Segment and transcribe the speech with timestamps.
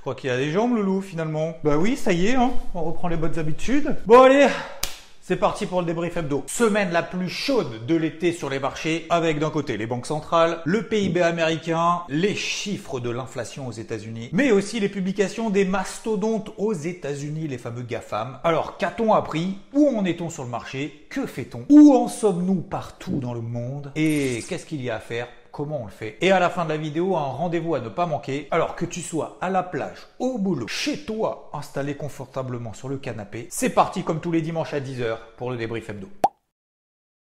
[0.00, 1.58] Je crois qu'il a des jambes, Loulou, finalement.
[1.62, 2.52] Bah oui, ça y est, hein.
[2.74, 3.98] on reprend les bonnes habitudes.
[4.06, 4.46] Bon, allez,
[5.20, 6.42] c'est parti pour le débrief hebdo.
[6.46, 10.62] Semaine la plus chaude de l'été sur les marchés, avec d'un côté les banques centrales,
[10.64, 16.50] le PIB américain, les chiffres de l'inflation aux États-Unis, mais aussi les publications des mastodontes
[16.56, 18.38] aux États-Unis, les fameux GAFAM.
[18.42, 19.58] Alors, qu'a-t-on appris?
[19.74, 21.06] Où en est-on sur le marché?
[21.10, 21.66] Que fait-on?
[21.68, 23.92] Où en sommes-nous partout dans le monde?
[23.96, 25.28] Et qu'est-ce qu'il y a à faire?
[25.60, 26.16] Comment on le fait.
[26.22, 28.48] Et à la fin de la vidéo, un rendez-vous à ne pas manquer.
[28.50, 32.96] Alors que tu sois à la plage, au boulot, chez toi, installé confortablement sur le
[32.96, 36.08] canapé, c'est parti comme tous les dimanches à 10h pour le débrief hebdo.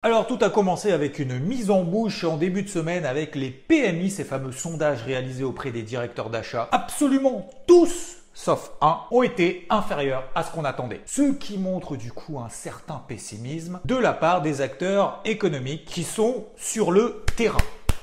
[0.04, 3.52] Alors tout a commencé avec une mise en bouche en début de semaine avec les
[3.52, 6.68] PMI, ces fameux sondages réalisés auprès des directeurs d'achat.
[6.74, 11.00] Absolument tous sauf un, ont été inférieurs à ce qu'on attendait.
[11.06, 16.04] Ce qui montre du coup un certain pessimisme de la part des acteurs économiques qui
[16.04, 17.58] sont sur le terrain.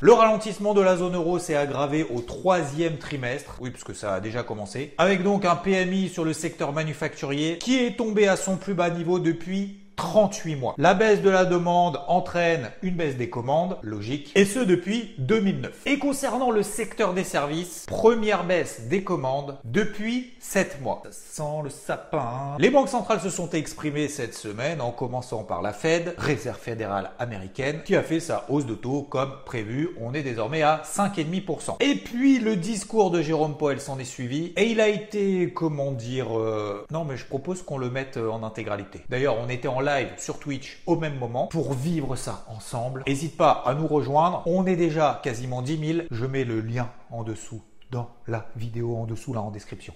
[0.04, 4.20] Le ralentissement de la zone euro s'est aggravé au troisième trimestre, oui puisque ça a
[4.20, 8.56] déjà commencé, avec donc un PMI sur le secteur manufacturier qui est tombé à son
[8.56, 10.74] plus bas niveau depuis 38 mois.
[10.78, 15.82] La baisse de la demande entraîne une baisse des commandes, logique, et ce depuis 2009.
[15.86, 21.02] Et concernant le secteur des services, première baisse des commandes depuis 7 mois.
[21.04, 22.56] Ça sent le sapin.
[22.58, 27.10] Les banques centrales se sont exprimées cette semaine en commençant par la Fed, Réserve fédérale
[27.18, 29.90] américaine, qui a fait sa hausse de taux comme prévu.
[30.00, 31.76] On est désormais à 5,5%.
[31.80, 35.92] Et puis le discours de Jérôme Powell s'en est suivi et il a été, comment
[35.92, 39.00] dire, euh, non mais je propose qu'on le mette en intégralité.
[39.08, 43.02] D'ailleurs, on était en live sur Twitch au même moment pour vivre ça ensemble.
[43.06, 44.42] N'hésite pas à nous rejoindre.
[44.46, 46.06] On est déjà quasiment 10 000.
[46.10, 49.92] Je mets le lien en dessous dans la vidéo en dessous là en description.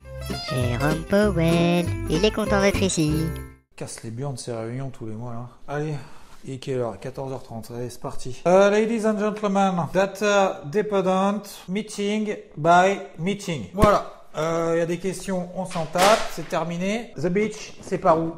[0.51, 3.13] Jérôme Powell, il est content d'être ici.
[3.75, 5.49] Casse les burnes ces réunions tous les mois là.
[5.67, 5.95] Allez,
[6.47, 6.97] et quelle heure?
[6.97, 7.75] 14h30.
[7.75, 8.43] Allez, c'est parti.
[8.47, 13.67] Uh, ladies and gentlemen, data dependent meeting by meeting.
[13.73, 14.13] Voilà.
[14.35, 17.11] Il euh, y a des questions, on s'en tape, c'est terminé.
[17.17, 18.35] The beach, c'est par où?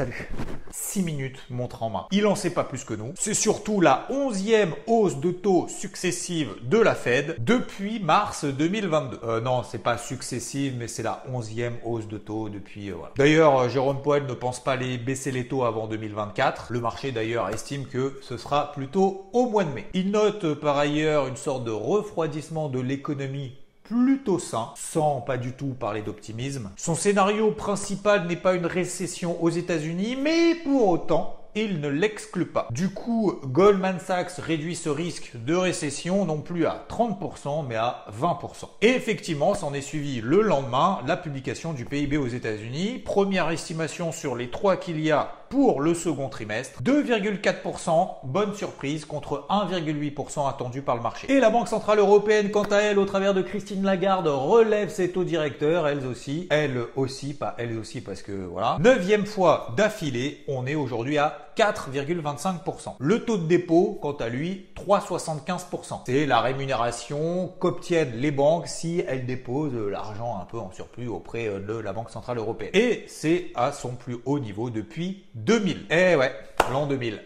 [0.00, 0.30] Salut.
[0.70, 2.06] 6 minutes montre en main.
[2.10, 3.12] Il en sait pas plus que nous.
[3.16, 9.20] C'est surtout la onzième hausse de taux successive de la Fed depuis mars 2022.
[9.22, 12.90] Euh, non, c'est pas successive, mais c'est la onzième hausse de taux depuis.
[12.90, 12.94] Euh.
[13.18, 16.68] D'ailleurs, euh, Jérôme Powell ne pense pas baisser les taux avant 2024.
[16.70, 19.86] Le marché d'ailleurs estime que ce sera plutôt au mois de mai.
[19.92, 23.52] Il note par ailleurs une sorte de refroidissement de l'économie
[23.90, 26.70] plutôt sain, sans pas du tout parler d'optimisme.
[26.76, 32.46] Son scénario principal n'est pas une récession aux États-Unis, mais pour autant, il ne l'exclut
[32.46, 32.68] pas.
[32.70, 38.06] Du coup, Goldman Sachs réduit ce risque de récession non plus à 30% mais à
[38.16, 38.68] 20%.
[38.80, 43.00] Et effectivement, s'en est suivi le lendemain la publication du PIB aux États-Unis.
[43.04, 46.80] Première estimation sur les trois qu'il y a pour le second trimestre.
[46.80, 51.30] 2,4%, bonne surprise, contre 1,8% attendu par le marché.
[51.30, 55.10] Et la Banque Centrale Européenne, quant à elle, au travers de Christine Lagarde, relève ses
[55.10, 56.46] taux directeurs, elles aussi.
[56.50, 58.78] Elles aussi, pas elles aussi parce que voilà.
[58.80, 62.94] Neuvième fois d'affilée, on est aujourd'hui à 4,25%.
[62.98, 66.00] Le taux de dépôt, quant à lui, 3,75%.
[66.06, 71.50] C'est la rémunération qu'obtiennent les banques si elles déposent l'argent un peu en surplus auprès
[71.50, 72.70] de la Banque Centrale Européenne.
[72.72, 75.86] Et c'est à son plus haut niveau depuis 2000.
[75.90, 76.32] Eh ouais,
[76.72, 77.20] l'an 2000.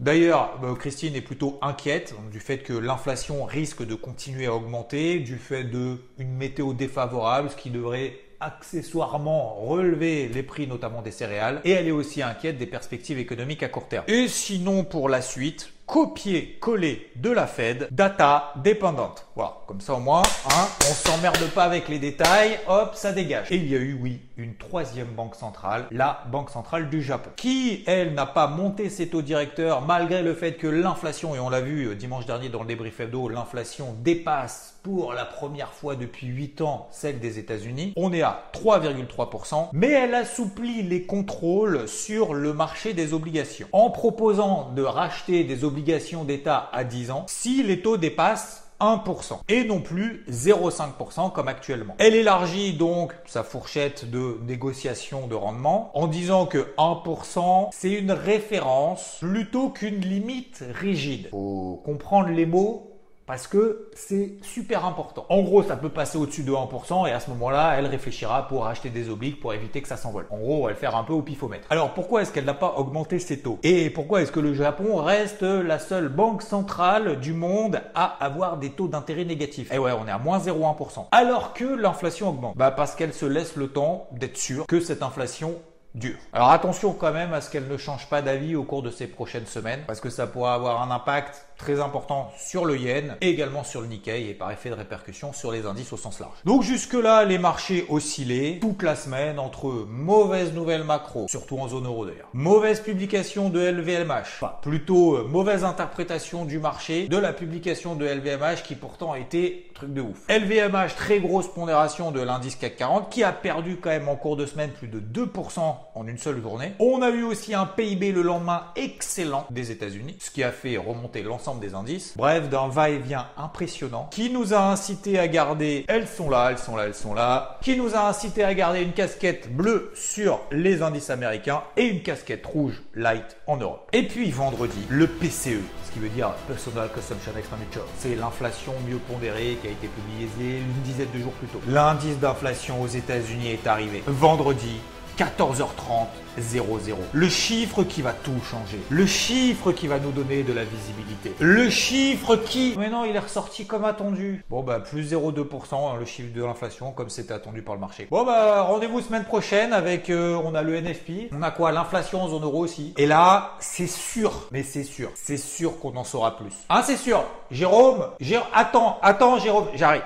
[0.00, 5.20] D'ailleurs, euh, Christine est plutôt inquiète du fait que l'inflation risque de continuer à augmenter,
[5.20, 11.60] du fait d'une météo défavorable, ce qui devrait accessoirement relever les prix notamment des céréales
[11.64, 14.04] et elle est aussi inquiète des perspectives économiques à court terme.
[14.06, 19.26] Et sinon pour la suite, copier-coller de la Fed, data dépendante.
[19.34, 23.50] Voilà, comme ça au moins, hein, on s'emmerde pas avec les détails, hop, ça dégage.
[23.50, 27.30] Et il y a eu, oui, une troisième banque centrale, la Banque centrale du Japon,
[27.36, 31.50] qui, elle, n'a pas monté ses taux directeurs malgré le fait que l'inflation, et on
[31.50, 35.96] l'a vu euh, dimanche dernier dans le débrief hebdo, l'inflation dépasse pour la première fois
[35.96, 37.92] depuis 8 ans celle des États-Unis.
[37.96, 43.90] On est à 3,3%, mais elle assouplit les contrôles sur le marché des obligations en
[43.90, 49.64] proposant de racheter des obligations d'État à 10 ans si les taux dépassent 1% et
[49.64, 51.94] non plus 0,5% comme actuellement.
[51.98, 58.12] Elle élargit donc sa fourchette de négociation de rendement en disant que 1% c'est une
[58.12, 61.28] référence plutôt qu'une limite rigide.
[61.30, 62.93] Faut comprendre les mots
[63.26, 65.24] parce que c'est super important.
[65.28, 68.66] En gros, ça peut passer au-dessus de 1% et à ce moment-là, elle réfléchira pour
[68.66, 70.26] acheter des obliques pour éviter que ça s'envole.
[70.30, 71.66] En gros, elle va faire un peu au pifomètre.
[71.70, 73.58] Alors pourquoi est-ce qu'elle n'a pas augmenté ses taux?
[73.62, 78.58] Et pourquoi est-ce que le Japon reste la seule banque centrale du monde à avoir
[78.58, 79.70] des taux d'intérêt négatifs?
[79.72, 81.06] Eh ouais, on est à moins 0,1%.
[81.12, 82.56] Alors que l'inflation augmente.
[82.56, 85.54] Bah parce qu'elle se laisse le temps d'être sûre que cette inflation
[85.94, 86.16] dure.
[86.32, 89.06] Alors attention quand même à ce qu'elle ne change pas d'avis au cours de ces
[89.06, 93.28] prochaines semaines parce que ça pourra avoir un impact très important sur le yen, et
[93.28, 96.34] également sur le Nikkei et par effet de répercussion sur les indices au sens large.
[96.44, 101.86] Donc jusque-là, les marchés oscillaient toute la semaine entre mauvaises nouvelles macro, surtout en zone
[101.86, 107.32] euro d'ailleurs, mauvaise publication de LVMH, enfin plutôt euh, mauvaise interprétation du marché de la
[107.32, 110.18] publication de LVMH qui pourtant a été truc de ouf.
[110.28, 114.36] LVMH, très grosse pondération de l'indice CAC 40 qui a perdu quand même en cours
[114.36, 115.60] de semaine plus de 2%
[115.94, 116.72] en une seule journée.
[116.78, 120.76] On a eu aussi un PIB le lendemain excellent des États-Unis, ce qui a fait
[120.76, 122.14] remonter l'ensemble des indices.
[122.16, 126.76] Bref, d'un va-et-vient impressionnant qui nous a incité à garder, elles sont là, elles sont
[126.76, 130.82] là, elles sont là, qui nous a incité à garder une casquette bleue sur les
[130.82, 133.88] indices américains et une casquette rouge light en Europe.
[133.92, 138.98] Et puis vendredi, le PCE, ce qui veut dire Personal Consumption Expenditure, c'est l'inflation mieux
[138.98, 141.60] pondérée qui a été publiée une dizaine de jours plus tôt.
[141.68, 144.80] L'indice d'inflation aux États-Unis est arrivé vendredi
[145.16, 146.06] 14h30
[146.38, 146.98] 00.
[147.12, 148.80] Le chiffre qui va tout changer.
[148.90, 151.32] Le chiffre qui va nous donner de la visibilité.
[151.38, 152.74] Le chiffre qui...
[152.78, 154.44] Mais non, il est ressorti comme attendu.
[154.50, 158.08] Bon bah plus 0,2% hein, le chiffre de l'inflation comme c'était attendu par le marché.
[158.10, 160.10] Bon bah rendez-vous semaine prochaine avec...
[160.10, 161.30] Euh, on a le NFP.
[161.32, 161.72] On a quoi?
[161.72, 162.94] L'inflation en zone euro aussi.
[162.96, 164.48] Et là, c'est sûr.
[164.50, 165.10] Mais c'est sûr.
[165.14, 166.52] C'est sûr qu'on en saura plus.
[166.68, 167.24] Hein, c'est sûr.
[167.50, 168.48] Jérôme, Jérôme...
[168.52, 170.02] Attends, attends Jérôme, j'arrive.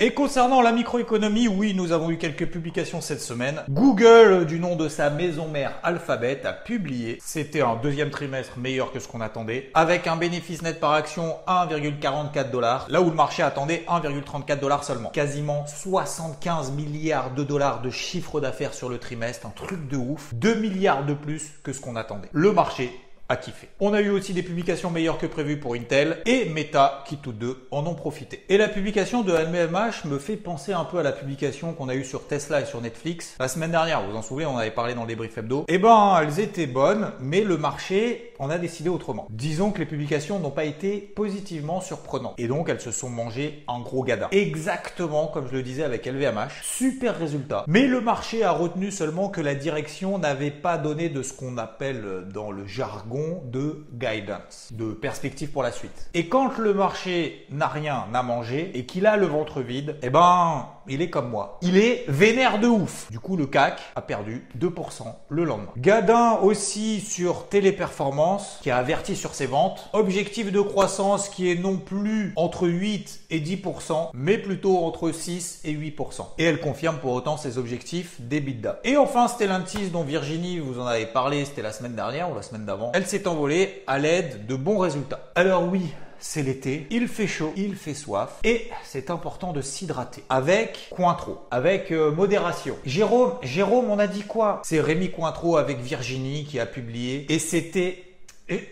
[0.00, 3.62] Et concernant la microéconomie, oui, nous avons eu quelques publications cette semaine.
[3.70, 8.90] Google, du nom de sa maison mère Alphabet, a publié, c'était un deuxième trimestre meilleur
[8.90, 13.14] que ce qu'on attendait, avec un bénéfice net par action 1,44 dollars, là où le
[13.14, 15.10] marché attendait 1,34 dollars seulement.
[15.10, 20.34] Quasiment 75 milliards de dollars de chiffre d'affaires sur le trimestre, un truc de ouf,
[20.34, 22.30] 2 milliards de plus que ce qu'on attendait.
[22.32, 22.90] Le marché
[23.28, 23.68] a kiffé.
[23.80, 27.38] On a eu aussi des publications meilleures que prévues pour Intel et Meta qui toutes
[27.38, 28.44] deux en ont profité.
[28.48, 31.94] Et la publication de LVMH me fait penser un peu à la publication qu'on a
[31.94, 34.02] eue sur Tesla et sur Netflix la semaine dernière.
[34.02, 35.64] Vous vous en souvenez, on avait parlé dans le débrief hebdo.
[35.68, 39.26] Eh ben, elles étaient bonnes, mais le marché en a décidé autrement.
[39.30, 42.34] Disons que les publications n'ont pas été positivement surprenantes.
[42.38, 44.28] Et donc, elles se sont mangées un gros gada.
[44.32, 46.62] Exactement comme je le disais avec LVMH.
[46.62, 47.64] Super résultat.
[47.66, 51.58] Mais le marché a retenu seulement que la direction n'avait pas donné de ce qu'on
[51.58, 56.10] appelle dans le jargon de guidance, de perspective pour la suite.
[56.14, 60.10] Et quand le marché n'a rien à manger et qu'il a le ventre vide, eh
[60.10, 61.58] ben, il est comme moi.
[61.62, 63.10] Il est vénère de ouf.
[63.10, 65.72] Du coup, le CAC a perdu 2% le lendemain.
[65.76, 69.88] Gadin aussi sur Téléperformance, qui a averti sur ses ventes.
[69.92, 75.60] Objectif de croissance qui est non plus entre 8 et 10%, mais plutôt entre 6
[75.64, 76.26] et 8%.
[76.38, 78.80] Et elle confirme pour autant ses objectifs d'EBITDA.
[78.84, 82.42] Et enfin, Stellantis, dont Virginie vous en avez parlé, c'était la semaine dernière ou la
[82.42, 82.92] semaine d'avant.
[82.94, 85.20] Elle s'est envolée à l'aide de bons résultats.
[85.34, 90.22] Alors oui, c'est l'été, il fait chaud, il fait soif et c'est important de s'hydrater
[90.28, 92.76] avec Cointreau, avec euh, modération.
[92.84, 94.60] Jérôme, Jérôme, on a dit quoi?
[94.64, 98.04] C'est Rémi Cointreau avec Virginie qui a publié et c'était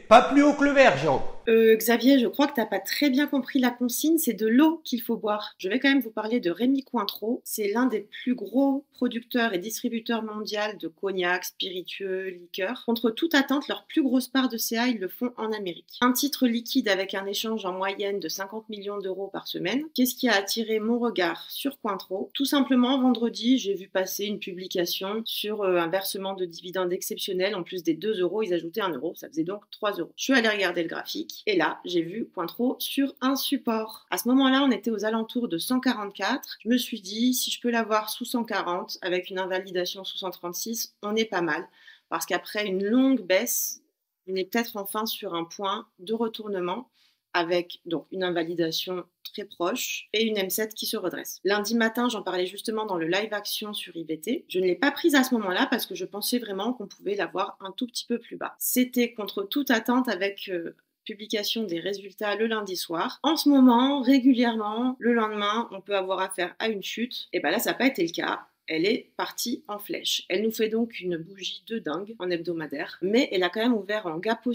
[0.09, 1.23] pas plus haut que le verre, Jérôme.
[1.49, 4.47] Euh, Xavier, je crois que tu n'as pas très bien compris la consigne, c'est de
[4.47, 5.55] l'eau qu'il faut boire.
[5.59, 7.41] Je vais quand même vous parler de Rémi Cointreau.
[7.44, 12.85] C'est l'un des plus gros producteurs et distributeurs mondiaux de cognac, spiritueux, liqueurs.
[12.87, 15.99] Contre toute attente, leur plus grosse part de CA, ils le font en Amérique.
[16.00, 19.83] Un titre liquide avec un échange en moyenne de 50 millions d'euros par semaine.
[19.94, 22.31] Qu'est-ce qui a attiré mon regard sur Cointreau?
[22.35, 27.55] Tout simplement, vendredi, j'ai vu passer une publication sur euh, un versement de dividendes exceptionnel.
[27.55, 29.15] En plus des 2 euros, ils ajoutaient 1 euro.
[29.17, 30.12] Ça faisait donc 3 euros.
[30.17, 34.06] Je suis allée regarder le graphique et là, j'ai vu Pointreau sur un support.
[34.11, 36.58] À ce moment-là, on était aux alentours de 144.
[36.61, 40.94] Je me suis dit, si je peux l'avoir sous 140 avec une invalidation sous 136,
[41.03, 41.67] on est pas mal.
[42.08, 43.82] Parce qu'après une longue baisse,
[44.29, 46.89] on est peut-être enfin sur un point de retournement
[47.34, 51.41] avec donc une invalidation très proche et une M7 qui se redresse.
[51.44, 54.44] Lundi matin, j'en parlais justement dans le live action sur IVT.
[54.48, 57.15] Je ne l'ai pas prise à ce moment-là parce que je pensais vraiment qu'on pouvait
[57.15, 58.55] l'avoir un tout petit peu plus bas.
[58.58, 63.19] C'était contre toute attente avec euh, publication des résultats le lundi soir.
[63.23, 67.29] En ce moment, régulièrement, le lendemain, on peut avoir affaire à une chute.
[67.32, 68.47] Et bien là, ça n'a pas été le cas.
[68.69, 70.25] Elle est partie en flèche.
[70.29, 73.75] Elle nous fait donc une bougie de dingue en hebdomadaire, mais elle a quand même
[73.75, 74.47] ouvert en gap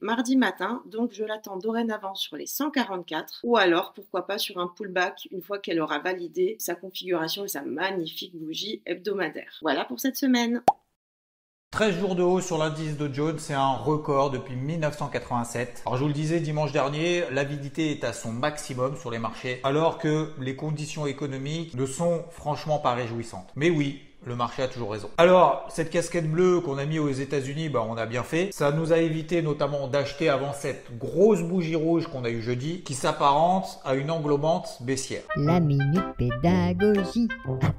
[0.00, 4.68] mardi matin, donc je l'attends dorénavant sur les 144, ou alors pourquoi pas sur un
[4.68, 9.58] pullback une fois qu'elle aura validé sa configuration et sa magnifique bougie hebdomadaire.
[9.62, 10.62] Voilà pour cette semaine.
[11.76, 15.82] 13 jours de hausse sur l'indice de Jones, c'est un record depuis 1987.
[15.84, 19.60] Alors je vous le disais dimanche dernier, l'avidité est à son maximum sur les marchés,
[19.62, 23.52] alors que les conditions économiques ne sont franchement pas réjouissantes.
[23.56, 25.10] Mais oui, le marché a toujours raison.
[25.18, 28.48] Alors, cette casquette bleue qu'on a mis aux États-Unis, bah, on a bien fait.
[28.52, 32.84] Ça nous a évité notamment d'acheter avant cette grosse bougie rouge qu'on a eu jeudi,
[32.84, 35.24] qui s'apparente à une englobante baissière.
[35.36, 37.28] La minute pédagogie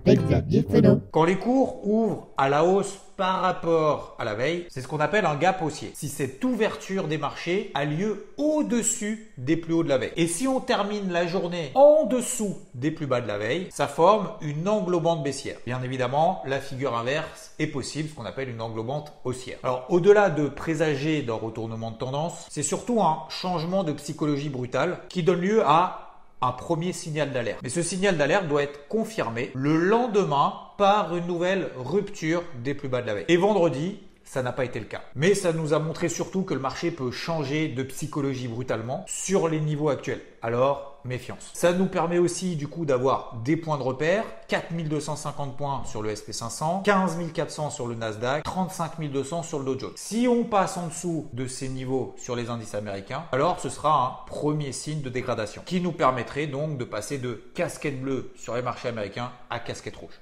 [0.06, 1.02] avec Xavier Fenot.
[1.12, 5.00] Quand les cours ouvrent à la hausse par rapport à la veille, c'est ce qu'on
[5.00, 5.92] appelle un gap haussier.
[5.96, 10.14] Si cette ouverture des marchés a lieu au-dessus des plus hauts de la veille.
[10.16, 13.88] Et si on termine la journée en dessous des plus bas de la veille, ça
[13.88, 15.58] forme une englobante baissière.
[15.66, 19.58] Bien évidemment, la figure inverse est possible, ce qu'on appelle une englobante haussière.
[19.64, 25.00] Alors, au-delà de présager d'un retournement de tendance, c'est surtout un changement de psychologie brutale
[25.10, 26.04] qui donne lieu à
[26.42, 27.62] un premier signal d'alerte.
[27.64, 32.90] Mais ce signal d'alerte doit être confirmé le lendemain par une nouvelle rupture des plus
[32.90, 33.26] bas de la veille.
[33.28, 35.02] Et vendredi, ça n'a pas été le cas.
[35.16, 39.48] Mais ça nous a montré surtout que le marché peut changer de psychologie brutalement sur
[39.48, 40.22] les niveaux actuels.
[40.42, 41.50] Alors, méfiance.
[41.54, 46.14] Ça nous permet aussi du coup d'avoir des points de repère, 4250 points sur le
[46.14, 49.94] SP500, 15400 sur le Nasdaq, 35200 sur le Dow Jones.
[49.96, 54.06] Si on passe en dessous de ces niveaux sur les indices américains, alors ce sera
[54.06, 58.56] un premier signe de dégradation qui nous permettrait donc de passer de casquette bleue sur
[58.56, 60.20] les marchés américains à casquette rouge.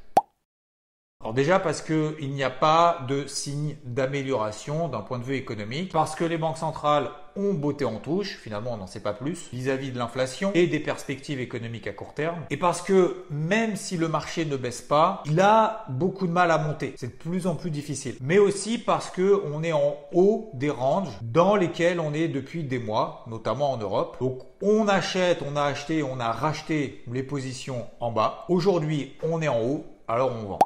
[1.26, 5.92] Alors déjà parce qu'il n'y a pas de signe d'amélioration d'un point de vue économique,
[5.92, 9.50] parce que les banques centrales ont botté en touche, finalement on n'en sait pas plus,
[9.52, 13.98] vis-à-vis de l'inflation et des perspectives économiques à court terme, et parce que même si
[13.98, 17.48] le marché ne baisse pas, il a beaucoup de mal à monter, c'est de plus
[17.48, 22.00] en plus difficile, mais aussi parce que on est en haut des ranges dans lesquels
[22.00, 24.18] on est depuis des mois, notamment en Europe.
[24.20, 28.46] Donc on achète, on a acheté, on a racheté les positions en bas.
[28.48, 30.60] Aujourd'hui on est en haut, alors on vend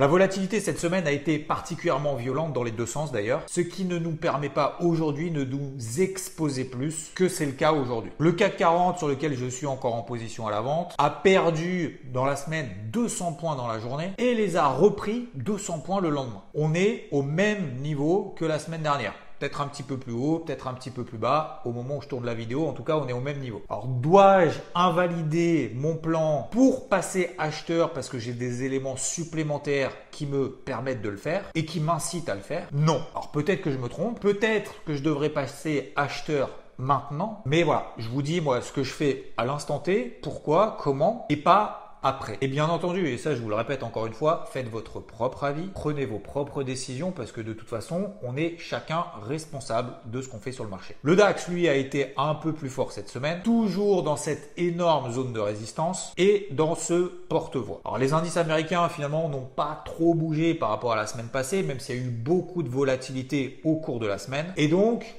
[0.00, 3.84] la volatilité cette semaine a été particulièrement violente dans les deux sens d'ailleurs, ce qui
[3.84, 8.10] ne nous permet pas aujourd'hui de nous exposer plus que c'est le cas aujourd'hui.
[8.18, 12.00] Le CAC 40 sur lequel je suis encore en position à la vente a perdu
[12.12, 16.08] dans la semaine 200 points dans la journée et les a repris 200 points le
[16.08, 16.42] lendemain.
[16.54, 20.38] On est au même niveau que la semaine dernière peut-être un petit peu plus haut,
[20.38, 21.62] peut-être un petit peu plus bas.
[21.64, 23.60] Au moment où je tourne la vidéo, en tout cas, on est au même niveau.
[23.68, 30.26] Alors, dois-je invalider mon plan pour passer acheteur parce que j'ai des éléments supplémentaires qui
[30.26, 32.68] me permettent de le faire et qui m'incitent à le faire?
[32.70, 33.02] Non.
[33.16, 37.42] Alors, peut-être que je me trompe, peut-être que je devrais passer acheteur maintenant.
[37.44, 41.26] Mais voilà, je vous dis moi ce que je fais à l'instant T, pourquoi, comment,
[41.28, 42.38] et pas après.
[42.40, 45.44] Et bien entendu, et ça je vous le répète encore une fois, faites votre propre
[45.44, 50.20] avis, prenez vos propres décisions parce que de toute façon, on est chacun responsable de
[50.20, 50.96] ce qu'on fait sur le marché.
[51.02, 55.12] Le DAX, lui, a été un peu plus fort cette semaine, toujours dans cette énorme
[55.12, 56.94] zone de résistance et dans ce
[57.28, 57.80] porte-voix.
[57.84, 61.62] Alors les indices américains finalement n'ont pas trop bougé par rapport à la semaine passée,
[61.62, 64.52] même s'il y a eu beaucoup de volatilité au cours de la semaine.
[64.56, 65.14] Et donc,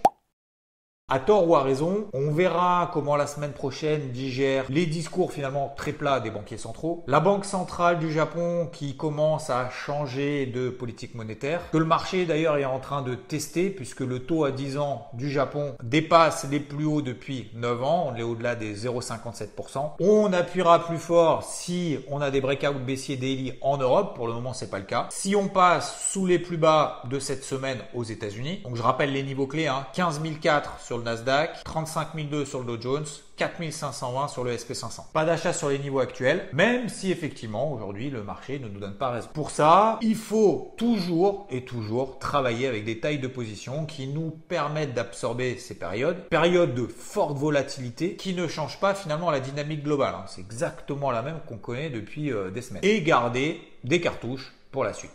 [1.14, 5.72] à tort ou à raison, on verra comment la semaine prochaine digère les discours finalement
[5.78, 7.04] très plats des banquiers centraux.
[7.08, 12.26] La Banque centrale du Japon qui commence à changer de politique monétaire, que le marché
[12.26, 16.48] d'ailleurs est en train de tester puisque le taux à 10 ans du Japon dépasse
[16.50, 19.92] les plus hauts depuis 9 ans, on est au-delà des 0,57%.
[20.00, 24.34] On appuiera plus fort si on a des breakouts baissiers daily en Europe, pour le
[24.34, 25.10] moment c'est pas le cas.
[25.12, 29.12] Si on passe sous les plus bas de cette semaine aux États-Unis, donc je rappelle
[29.12, 33.06] les niveaux clés, hein, 15 004 sur le Nasdaq, 35 002 sur le Dow Jones,
[33.38, 35.12] 4520 sur le SP500.
[35.12, 38.96] Pas d'achat sur les niveaux actuels, même si effectivement aujourd'hui le marché ne nous donne
[38.96, 39.30] pas raison.
[39.34, 44.30] Pour ça, il faut toujours et toujours travailler avec des tailles de position qui nous
[44.30, 49.84] permettent d'absorber ces périodes, périodes de forte volatilité qui ne changent pas finalement la dynamique
[49.84, 50.16] globale.
[50.16, 50.26] Hein.
[50.28, 52.84] C'est exactement la même qu'on connaît depuis euh, des semaines.
[52.84, 55.12] Et garder des cartouches pour la suite.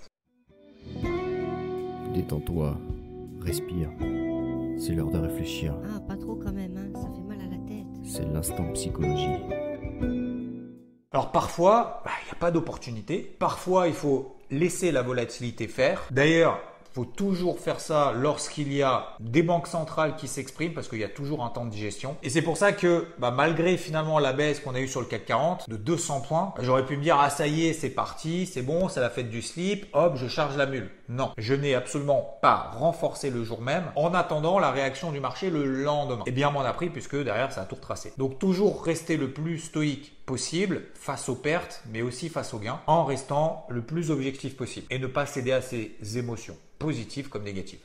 [2.15, 2.77] Détends-toi,
[3.41, 3.91] respire.
[4.89, 5.75] C'est l'heure de réfléchir.
[5.95, 6.99] Ah, pas trop quand même, hein.
[6.99, 7.87] ça fait mal à la tête.
[8.05, 9.37] C'est l'instant psychologie.
[11.13, 13.19] Alors parfois, bah, il n'y a pas d'opportunité.
[13.39, 16.09] Parfois, il faut laisser la volatilité faire.
[16.11, 16.59] D'ailleurs,
[16.93, 21.05] faut toujours faire ça lorsqu'il y a des banques centrales qui s'expriment parce qu'il y
[21.05, 22.17] a toujours un temps de digestion.
[22.23, 25.07] Et c'est pour ça que bah, malgré finalement la baisse qu'on a eue sur le
[25.07, 28.47] CAC 40 de 200 points, j'aurais pu me dire ah ça y est c'est parti,
[28.47, 30.91] c'est bon, ça la fait du slip, hop je charge la mule.
[31.09, 35.51] Non, je n'ai absolument pas renforcé le jour même en attendant la réaction du marché
[35.51, 36.25] le lendemain.
[36.27, 38.13] Et bien m'en a pris puisque derrière ça a tout retracé.
[38.19, 42.83] Donc toujours rester le plus stoïque possible face aux pertes, mais aussi face aux gains,
[42.87, 47.45] en restant le plus objectif possible et ne pas céder à ses émotions, positives comme
[47.45, 47.81] négatives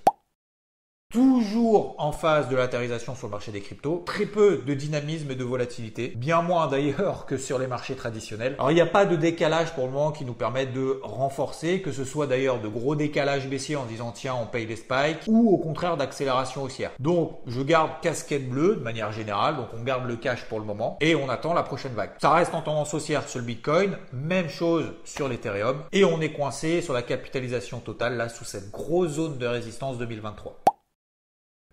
[1.14, 5.36] toujours en phase de l'atterrissation sur le marché des cryptos, très peu de dynamisme et
[5.36, 8.56] de volatilité, bien moins d'ailleurs que sur les marchés traditionnels.
[8.58, 11.82] Alors il n'y a pas de décalage pour le moment qui nous permette de renforcer,
[11.82, 15.20] que ce soit d'ailleurs de gros décalages baissiers en disant tiens on paye les spikes,
[15.28, 16.90] ou au contraire d'accélération haussière.
[17.00, 20.66] Donc je garde casquette bleue de manière générale, donc on garde le cash pour le
[20.66, 22.14] moment, et on attend la prochaine vague.
[22.20, 26.34] Ça reste en tendance haussière sur le Bitcoin, même chose sur l'Ethereum, et on est
[26.34, 30.56] coincé sur la capitalisation totale là sous cette grosse zone de résistance 2023.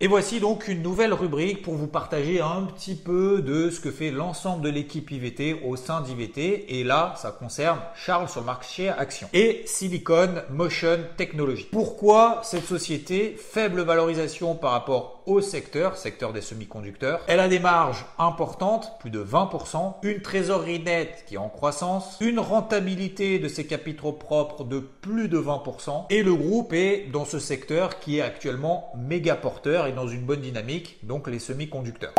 [0.03, 3.91] Et voici donc une nouvelle rubrique pour vous partager un petit peu de ce que
[3.91, 6.79] fait l'ensemble de l'équipe IVT au sein d'IVT.
[6.79, 11.67] Et là, ça concerne Charles sur marché action et Silicon Motion Technology.
[11.71, 13.35] Pourquoi cette société?
[13.37, 17.21] Faible valorisation par rapport au secteur, secteur des semi-conducteurs.
[17.27, 22.17] Elle a des marges importantes, plus de 20%, une trésorerie nette qui est en croissance,
[22.21, 27.25] une rentabilité de ses capitaux propres de plus de 20% et le groupe est dans
[27.25, 32.13] ce secteur qui est actuellement méga porteur dans une bonne dynamique, donc les semi-conducteurs.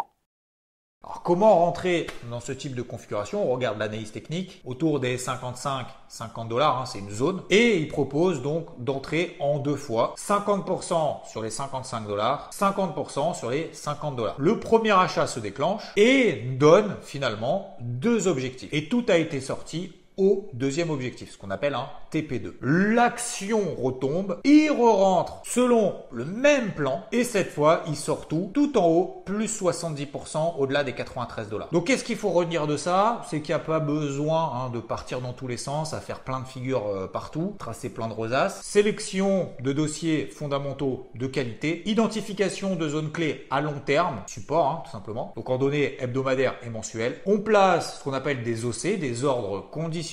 [1.05, 3.51] Alors comment rentrer dans ce type de configuration?
[3.51, 8.41] On regarde l'analyse technique autour des 55-50 dollars, hein, c'est une zone, et il propose
[8.41, 14.37] donc d'entrer en deux fois 50% sur les 55 dollars, 50% sur les 50 dollars.
[14.39, 18.69] Le premier achat se déclenche et donne finalement deux objectifs.
[18.73, 22.53] Et tout a été sorti au deuxième objectif, ce qu'on appelle un TP2.
[22.61, 28.77] L'action retombe, il re-rentre selon le même plan et cette fois il sort tout, tout
[28.77, 31.69] en haut, plus 70% au-delà des 93 dollars.
[31.73, 33.23] Donc qu'est-ce qu'il faut retenir de ça?
[33.29, 36.21] C'est qu'il n'y a pas besoin hein, de partir dans tous les sens, à faire
[36.21, 38.63] plein de figures euh, partout, tracer plein de rosaces.
[38.63, 44.83] Sélection de dossiers fondamentaux de qualité, identification de zones clés à long terme, support hein,
[44.85, 47.21] tout simplement, donc en données hebdomadaires et mensuelles.
[47.27, 50.12] On place ce qu'on appelle des OC, des ordres conditionnels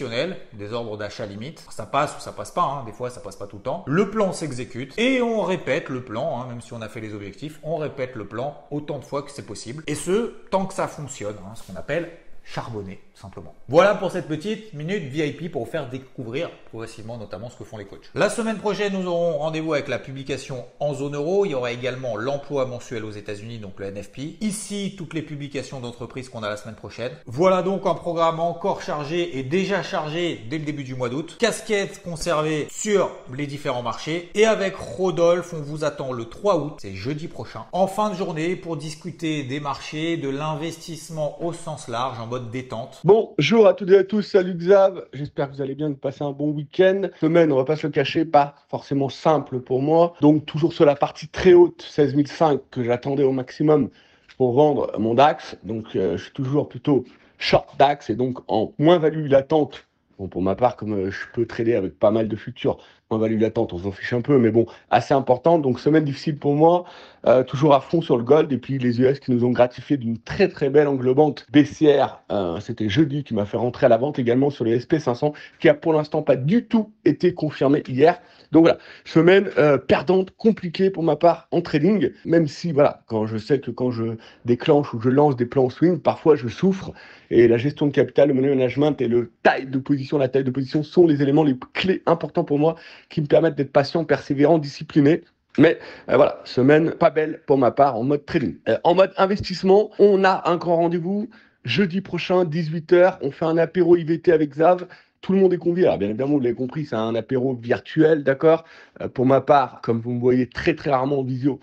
[0.54, 1.66] des ordres d'achat limite.
[1.70, 2.84] Ça passe ou ça passe pas, hein.
[2.86, 3.84] des fois ça passe pas tout le temps.
[3.88, 6.48] Le plan s'exécute et on répète le plan, hein.
[6.48, 9.32] même si on a fait les objectifs, on répète le plan autant de fois que
[9.32, 9.84] c'est possible.
[9.88, 12.10] Et ce, tant que ça fonctionne, hein, ce qu'on appelle
[12.44, 13.54] charbonner simplement.
[13.68, 17.78] Voilà pour cette petite minute VIP pour vous faire découvrir progressivement notamment ce que font
[17.78, 18.10] les coachs.
[18.16, 21.46] La semaine prochaine, nous aurons rendez-vous avec la publication en zone euro.
[21.46, 24.42] Il y aura également l'emploi mensuel aux États-Unis, donc le NFP.
[24.42, 27.12] Ici, toutes les publications d'entreprises qu'on a la semaine prochaine.
[27.26, 31.36] Voilà donc un programme encore chargé et déjà chargé dès le début du mois d'août.
[31.40, 34.30] Casquette conservée sur les différents marchés.
[34.34, 38.16] Et avec Rodolphe, on vous attend le 3 août, c'est jeudi prochain, en fin de
[38.16, 43.02] journée pour discuter des marchés, de l'investissement au sens large en mode détente.
[43.04, 46.00] Bonjour à toutes et à tous, salut Xav, j'espère que vous allez bien, que vous
[46.00, 47.04] passez un bon week-end.
[47.20, 50.14] Semaine, on va pas se le cacher, pas forcément simple pour moi.
[50.22, 53.90] Donc toujours sur la partie très haute, 16005, que j'attendais au maximum
[54.38, 55.58] pour vendre mon DAX.
[55.64, 57.04] Donc euh, je suis toujours plutôt
[57.38, 59.86] short DAX et donc en moins-value latente
[60.20, 62.78] Bon, pour ma part, comme euh, je peux trader avec pas mal de futurs,
[63.10, 65.60] moins value latente, on s'en fiche un peu, mais bon, assez important.
[65.60, 66.84] Donc, semaine difficile pour moi,
[67.26, 68.52] euh, toujours à fond sur le gold.
[68.52, 72.22] Et puis, les US qui nous ont gratifié d'une très très belle englobante BCR.
[72.32, 75.70] Euh, C'était jeudi qui m'a fait rentrer à la vente également sur les SP500, qui
[75.70, 78.20] a pour l'instant pas du tout été confirmé hier.
[78.52, 83.28] Donc voilà, semaine euh, perdante, compliquée pour ma part en trading, même si voilà, quand
[83.28, 86.92] je sais que quand je déclenche ou je lance des plans swing, parfois je souffre.
[87.30, 90.44] Et la gestion de capital, le money management et le taille de position, la taille
[90.44, 92.76] de position sont les éléments les clés importants pour moi
[93.10, 95.22] qui me permettent d'être patient, persévérant, discipliné.
[95.60, 95.78] Mais
[96.10, 98.56] euh, voilà, semaine pas belle pour ma part en mode trading.
[98.70, 101.30] Euh, en mode investissement, on a un grand rendez-vous
[101.66, 103.18] jeudi prochain, 18h.
[103.22, 104.88] On fait un apéro IVT avec Zav.
[105.20, 105.84] Tout le monde est convié.
[105.84, 108.64] Alors, bien évidemment, vous l'avez compris, c'est un apéro virtuel, d'accord?
[109.02, 111.60] Euh, Pour ma part, comme vous me voyez très très rarement en visio,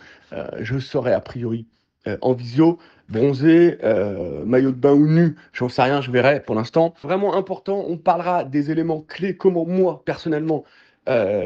[0.61, 1.65] je serai a priori
[2.21, 2.79] en visio,
[3.09, 3.79] bronzé,
[4.45, 6.93] maillot de bain ou nu, j'en sais rien, je verrai pour l'instant.
[7.03, 10.65] Vraiment important, on parlera des éléments clés, comment moi, personnellement,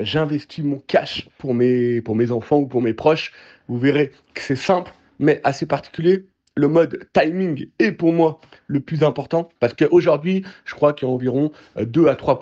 [0.03, 3.33] j'investis mon cash pour mes, pour mes enfants ou pour mes proches.
[3.69, 8.81] Vous verrez que c'est simple, mais assez particulier le mode timing est pour moi le
[8.81, 12.39] plus important parce qu'aujourd'hui, je crois qu'il y a environ 2 euh, à 3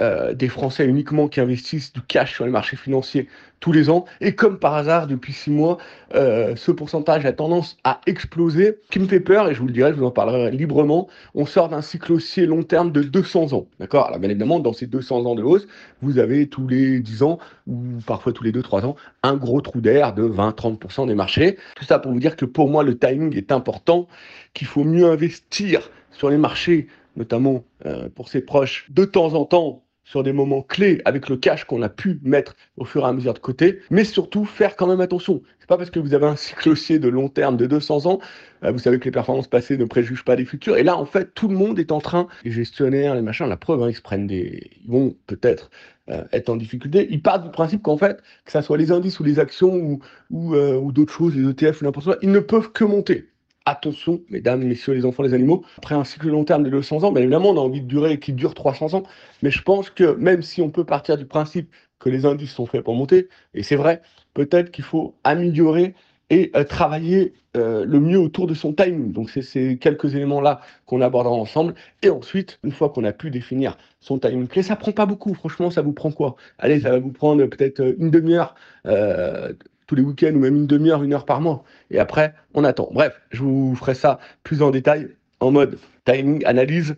[0.00, 3.28] euh, des Français uniquement qui investissent du cash sur les marchés financiers
[3.60, 4.04] tous les ans.
[4.20, 5.78] Et comme par hasard, depuis six mois,
[6.14, 9.66] euh, ce pourcentage a tendance à exploser, ce qui me fait peur, et je vous
[9.66, 11.08] le dirai, je vous en parlerai librement.
[11.34, 13.66] On sort d'un cycle haussier long terme de 200 ans.
[13.80, 14.06] D'accord?
[14.06, 15.66] Alors bien évidemment, dans ces 200 ans de hausse,
[16.02, 19.80] vous avez tous les 10 ans, ou parfois tous les 2-3 ans, un gros trou
[19.80, 21.56] d'air de 20-30% des marchés.
[21.74, 24.06] Tout ça pour vous dire que pour moi, le timing est important,
[24.54, 29.44] qu'il faut mieux investir sur les marchés notamment euh, pour ses proches, de temps en
[29.44, 33.08] temps sur des moments clés avec le cash qu'on a pu mettre au fur et
[33.08, 35.42] à mesure de côté, mais surtout faire quand même attention.
[35.60, 38.18] C'est pas parce que vous avez un cycle de long terme de 200 ans,
[38.64, 40.78] euh, vous savez que les performances passées ne préjugent pas des futures.
[40.78, 43.58] Et là, en fait, tout le monde est en train, les gestionnaires, les machins, la
[43.58, 45.70] preuve, hein, ils se prennent des, ils vont peut-être
[46.08, 47.06] euh, être en difficulté.
[47.10, 50.00] Ils partent du principe qu'en fait, que ça soit les indices ou les actions ou,
[50.30, 53.28] ou, euh, ou d'autres choses, les ETF ou n'importe quoi, ils ne peuvent que monter
[53.70, 57.12] attention, mesdames, messieurs, les enfants, les animaux, après un cycle long terme de 200 ans,
[57.12, 59.02] bien évidemment, on a envie de durer qui dure 300 ans,
[59.42, 62.66] mais je pense que même si on peut partir du principe que les indices sont
[62.66, 64.02] faits pour monter, et c'est vrai,
[64.34, 65.94] peut-être qu'il faut améliorer
[66.30, 69.12] et euh, travailler euh, le mieux autour de son timing.
[69.12, 71.74] Donc c'est ces quelques éléments-là qu'on abordera ensemble.
[72.02, 75.34] Et ensuite, une fois qu'on a pu définir son timing clé, ça prend pas beaucoup.
[75.34, 76.36] Franchement, ça vous prend quoi?
[76.58, 78.54] Allez, ça va vous prendre peut-être une demi-heure.
[78.86, 79.52] Euh,
[79.88, 81.64] tous les week-ends ou même une demi-heure, une heure par mois.
[81.90, 82.88] Et après, on attend.
[82.92, 85.08] Bref, je vous ferai ça plus en détail
[85.40, 86.94] en mode timing, analyse,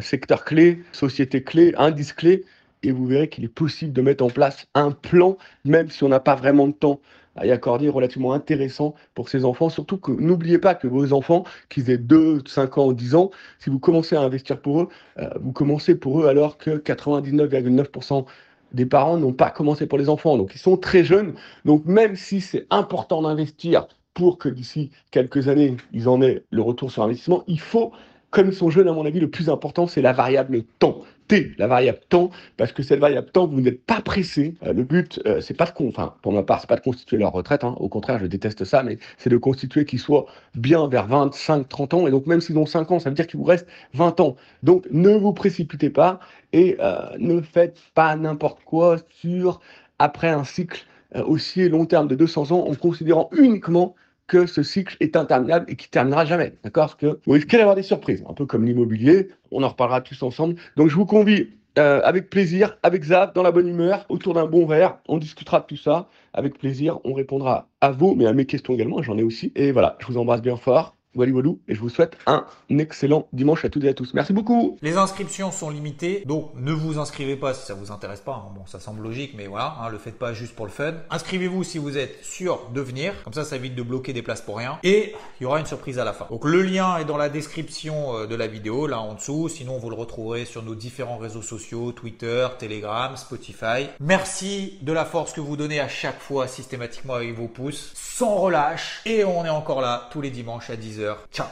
[0.00, 2.44] secteur clé, société clé, indice clé,
[2.82, 6.08] et vous verrez qu'il est possible de mettre en place un plan, même si on
[6.08, 7.00] n'a pas vraiment de temps
[7.36, 9.68] à y accorder, relativement intéressant pour ces enfants.
[9.68, 13.70] Surtout que n'oubliez pas que vos enfants, qu'ils aient 2, 5 ans, 10 ans, si
[13.70, 18.26] vous commencez à investir pour eux, euh, vous commencez pour eux alors que 99,9%
[18.72, 20.36] des parents n'ont pas commencé pour les enfants.
[20.36, 21.34] Donc ils sont très jeunes.
[21.64, 26.62] Donc même si c'est important d'investir pour que d'ici quelques années, ils en aient le
[26.62, 27.92] retour sur investissement, il faut
[28.30, 31.02] comme ils sont jeunes, à mon avis, le plus important, c'est la variable temps.
[31.28, 34.54] T, la variable temps, parce que cette variable temps, vous n'êtes pas pressé.
[34.66, 37.18] Euh, le but, euh, c'est pas de, enfin, pour ma part, c'est pas de constituer
[37.18, 37.64] leur retraite.
[37.64, 37.74] Hein.
[37.78, 41.94] Au contraire, je déteste ça, mais c'est de constituer qu'ils soient bien vers 25, 30
[41.94, 42.06] ans.
[42.06, 44.36] Et donc, même s'ils ont 5 ans, ça veut dire qu'il vous reste 20 ans.
[44.62, 46.18] Donc, ne vous précipitez pas
[46.54, 49.60] et euh, ne faites pas n'importe quoi sur
[49.98, 50.86] après un cycle
[51.26, 53.94] aussi long terme de 200 ans en considérant uniquement
[54.28, 56.52] que ce cycle est interminable et qui terminera jamais.
[56.62, 56.96] D'accord?
[56.96, 59.28] Que vous risquez d'avoir des surprises, un peu comme l'immobilier.
[59.50, 60.54] On en reparlera tous ensemble.
[60.76, 64.46] Donc je vous convie euh, avec plaisir, avec Zab, dans la bonne humeur, autour d'un
[64.46, 64.98] bon verre.
[65.08, 66.08] On discutera de tout ça.
[66.34, 69.02] Avec plaisir, on répondra à vous, mais à mes questions également.
[69.02, 69.52] J'en ai aussi.
[69.56, 70.97] Et voilà, je vous embrasse bien fort.
[71.18, 74.14] Wally Walou, et je vous souhaite un excellent dimanche à toutes et à tous.
[74.14, 74.78] Merci beaucoup.
[74.82, 78.44] Les inscriptions sont limitées, donc ne vous inscrivez pas si ça vous intéresse pas.
[78.46, 78.52] Hein.
[78.54, 80.94] Bon, ça semble logique, mais voilà, hein, le faites pas juste pour le fun.
[81.10, 84.42] Inscrivez-vous si vous êtes sûr de venir, comme ça, ça évite de bloquer des places
[84.42, 84.78] pour rien.
[84.84, 86.26] Et il y aura une surprise à la fin.
[86.30, 89.48] Donc le lien est dans la description euh, de la vidéo, là en dessous.
[89.48, 93.88] Sinon, vous le retrouverez sur nos différents réseaux sociaux, Twitter, Telegram, Spotify.
[93.98, 98.36] Merci de la force que vous donnez à chaque fois systématiquement avec vos pouces, sans
[98.36, 99.00] relâche.
[99.04, 101.18] Et on est encore là tous les dimanches à 10h heures.
[101.32, 101.48] Ciao